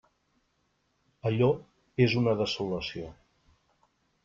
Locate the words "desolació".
2.41-3.15